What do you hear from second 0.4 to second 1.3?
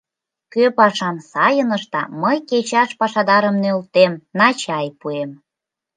Кӧ пашам